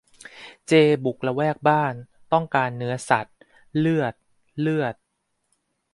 [0.67, 0.73] เจ
[1.03, 1.93] บุกละแวกบ้าน
[2.33, 3.37] ต้องการเนื้อสัตว์
[3.77, 4.13] เลือด
[4.59, 4.95] เลือด